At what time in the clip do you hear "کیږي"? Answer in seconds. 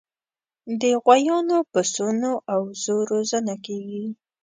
3.65-4.05